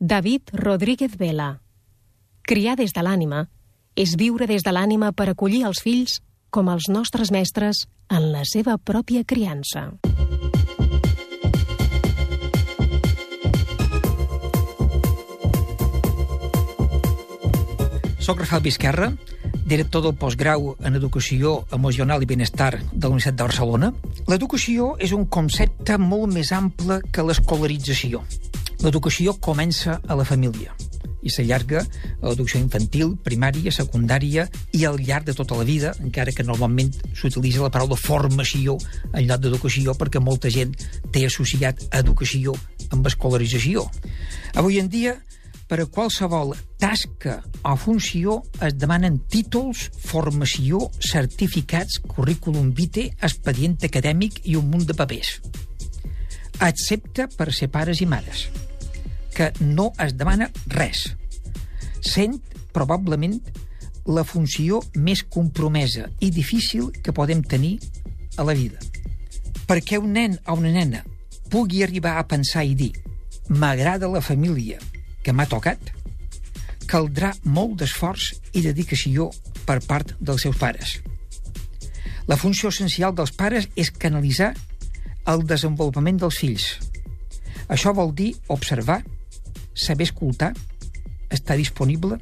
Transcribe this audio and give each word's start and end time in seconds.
David 0.00 0.42
Rodríguez 0.52 1.16
Vela. 1.18 1.60
Criar 2.46 2.76
des 2.78 2.92
de 2.94 3.02
l'ànima 3.02 3.48
és 3.98 4.12
viure 4.14 4.46
des 4.46 4.62
de 4.62 4.70
l'ànima 4.70 5.10
per 5.10 5.26
acollir 5.26 5.64
els 5.66 5.80
fills 5.82 6.20
com 6.54 6.70
els 6.70 6.86
nostres 6.86 7.32
mestres 7.34 7.80
en 8.06 8.28
la 8.30 8.44
seva 8.46 8.76
pròpia 8.78 9.24
criança. 9.26 9.98
Soc 18.22 18.38
Rafael 18.38 18.62
Vizquerra, 18.62 19.10
director 19.66 20.04
del 20.06 20.14
postgrau 20.14 20.76
en 20.78 20.94
Educació 20.94 21.64
Emocional 21.72 22.22
i 22.22 22.30
Benestar 22.30 22.76
de 22.78 23.02
la 23.02 23.16
Universitat 23.16 23.42
de 23.42 23.48
Barcelona. 23.50 23.90
L'educació 24.30 24.92
és 25.02 25.10
un 25.10 25.26
concepte 25.26 25.98
molt 25.98 26.30
més 26.30 26.54
ample 26.54 27.02
que 27.10 27.26
l'escolarització. 27.26 28.22
L'educació 28.78 29.34
comença 29.42 29.98
a 30.06 30.14
la 30.14 30.24
família 30.24 30.74
i 31.26 31.32
s'allarga 31.34 31.80
a 31.82 32.28
l'educació 32.28 32.60
infantil, 32.62 33.16
primària, 33.26 33.72
secundària 33.74 34.44
i 34.76 34.84
al 34.86 35.00
llarg 35.02 35.26
de 35.26 35.34
tota 35.34 35.56
la 35.58 35.66
vida, 35.66 35.92
encara 35.98 36.30
que 36.34 36.46
normalment 36.46 36.92
s'utilitza 37.10 37.64
la 37.64 37.72
paraula 37.74 37.98
formació 37.98 38.76
en 39.12 39.26
lloc 39.26 39.42
d'educació 39.42 39.96
perquè 39.98 40.22
molta 40.22 40.52
gent 40.54 40.76
té 41.10 41.24
associat 41.26 41.88
educació 41.98 42.54
amb 42.94 43.10
escolarització. 43.10 43.82
Avui 44.54 44.78
en 44.78 44.92
dia, 44.92 45.16
per 45.68 45.80
a 45.82 45.88
qualsevol 45.90 46.54
tasca 46.80 47.40
o 47.66 47.74
funció 47.76 48.38
es 48.64 48.78
demanen 48.78 49.18
títols, 49.28 49.88
formació, 50.06 50.86
certificats, 51.02 51.98
currículum 52.14 52.70
vitae, 52.78 53.10
expedient 53.18 53.76
acadèmic 53.90 54.40
i 54.46 54.56
un 54.56 54.70
munt 54.70 54.86
de 54.86 54.96
papers. 54.96 55.40
Excepte 56.62 57.28
per 57.36 57.52
ser 57.54 57.68
pares 57.74 58.00
i 58.02 58.08
mares 58.08 58.46
que 59.38 59.52
no 59.62 59.92
es 60.02 60.16
demana 60.18 60.48
res, 60.74 61.04
sent 62.02 62.40
probablement 62.74 63.38
la 64.08 64.24
funció 64.26 64.80
més 64.96 65.22
compromesa 65.22 66.08
i 66.24 66.32
difícil 66.34 66.88
que 67.04 67.14
podem 67.14 67.44
tenir 67.44 67.76
a 68.36 68.46
la 68.48 68.56
vida. 68.58 68.80
Perquè 69.68 70.00
un 70.00 70.14
nen 70.16 70.38
o 70.46 70.56
una 70.58 70.72
nena 70.74 71.04
pugui 71.52 71.84
arribar 71.84 72.16
a 72.18 72.26
pensar 72.26 72.64
i 72.66 72.74
dir 72.74 72.94
m'agrada 73.48 74.08
la 74.10 74.24
família 74.24 74.80
que 75.22 75.32
m'ha 75.32 75.46
tocat, 75.48 75.78
caldrà 76.88 77.34
molt 77.44 77.76
d'esforç 77.80 78.32
i 78.56 78.64
dedicació 78.64 79.28
per 79.68 79.78
part 79.84 80.14
dels 80.18 80.42
seus 80.46 80.56
pares. 80.56 80.96
La 82.28 82.36
funció 82.36 82.72
essencial 82.72 83.14
dels 83.16 83.32
pares 83.36 83.68
és 83.76 83.92
canalitzar 83.92 84.50
el 85.28 85.44
desenvolupament 85.46 86.18
dels 86.20 86.40
fills. 86.40 86.66
Això 87.68 87.92
vol 87.92 88.14
dir 88.16 88.32
observar, 88.48 89.02
saber 89.78 90.08
escoltar, 90.08 90.52
estar 91.30 91.56
disponible, 91.56 92.18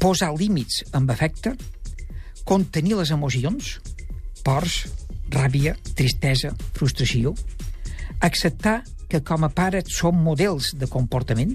posar 0.00 0.32
límits 0.34 0.82
amb 0.92 1.10
afecte, 1.14 1.54
contenir 2.44 2.96
les 2.98 3.12
emocions, 3.14 3.76
pors, 4.42 4.82
ràbia, 5.30 5.76
tristesa, 5.94 6.52
frustració, 6.74 7.34
acceptar 8.20 8.82
que 9.08 9.22
com 9.22 9.44
a 9.44 9.52
pares 9.52 9.92
som 9.94 10.18
models 10.24 10.72
de 10.78 10.88
comportament, 10.90 11.54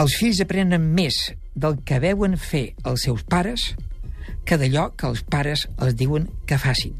els 0.00 0.16
fills 0.16 0.40
aprenen 0.40 0.84
més 0.96 1.18
del 1.54 1.80
que 1.84 2.00
veuen 2.00 2.36
fer 2.38 2.70
els 2.86 3.04
seus 3.04 3.24
pares 3.28 3.72
que 4.46 4.56
d'allò 4.56 4.90
que 4.96 5.10
els 5.10 5.24
pares 5.26 5.66
els 5.78 5.96
diuen 5.98 6.28
que 6.46 6.58
facin. 6.58 6.94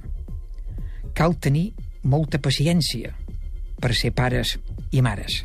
Cal 1.14 1.38
tenir 1.38 1.70
molta 2.02 2.40
paciència 2.42 3.14
per 3.80 3.94
ser 3.96 4.12
pares 4.16 4.58
i 4.92 5.00
mares. 5.04 5.44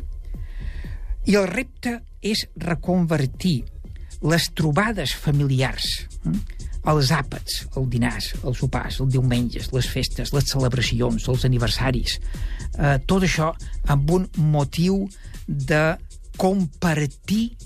I 1.26 1.34
el 1.34 1.48
repte 1.50 1.98
és 2.22 2.44
reconvertir 2.62 3.64
les 4.26 4.46
trobades 4.54 5.12
familiars, 5.18 6.06
hm? 6.22 6.38
els 6.86 7.10
àpats, 7.10 7.64
els 7.74 7.88
dinars, 7.90 8.28
els 8.46 8.60
sopars, 8.62 9.00
els 9.02 9.10
diumenges, 9.10 9.72
les 9.74 9.88
festes, 9.90 10.30
les 10.32 10.46
celebracions, 10.46 11.26
els 11.28 11.46
aniversaris, 11.48 12.18
eh, 12.78 12.96
tot 13.10 13.26
això 13.26 13.50
amb 13.90 14.12
un 14.14 14.28
motiu 14.52 15.02
de 15.46 15.96
compartir 16.38 17.56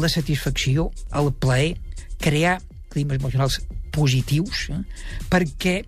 la 0.00 0.08
satisfacció, 0.08 0.88
el 1.12 1.32
plaer, 1.36 1.76
crear 2.22 2.60
climes 2.92 3.20
emocionals 3.20 3.60
positius, 3.92 4.70
eh, 4.72 4.80
perquè 5.28 5.82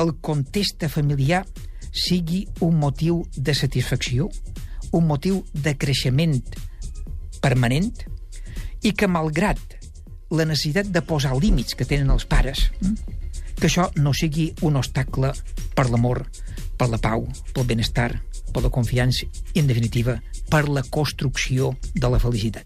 el 0.00 0.14
context 0.24 0.86
familiar 0.88 1.44
sigui 1.92 2.46
un 2.64 2.80
motiu 2.80 3.20
de 3.36 3.52
satisfacció, 3.52 4.30
un 4.92 5.06
motiu 5.06 5.42
de 5.52 5.74
creixement 5.78 6.38
permanent 7.42 7.92
i 8.82 8.92
que, 8.92 9.08
malgrat 9.10 9.60
la 10.30 10.44
necessitat 10.44 10.90
de 10.92 11.02
posar 11.02 11.36
límits 11.40 11.74
que 11.74 11.86
tenen 11.88 12.10
els 12.12 12.26
pares, 12.28 12.68
que 13.58 13.66
això 13.66 13.88
no 13.96 14.14
sigui 14.14 14.52
un 14.62 14.78
obstacle 14.78 15.32
per 15.74 15.88
l'amor, 15.90 16.24
per 16.78 16.88
la 16.92 17.00
pau, 17.02 17.26
pel 17.54 17.66
benestar, 17.66 18.10
per 18.52 18.62
la 18.62 18.72
confiança 18.72 19.26
i, 19.26 19.60
en 19.60 19.70
definitiva, 19.70 20.18
per 20.50 20.68
la 20.68 20.84
construcció 20.88 21.74
de 21.94 22.10
la 22.12 22.20
felicitat. 22.22 22.64